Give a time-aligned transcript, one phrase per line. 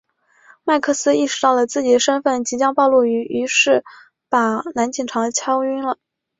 [0.63, 3.83] 麦克斯意识到自己的身份即将暴露于是
[4.29, 5.99] 把男警察敲晕了。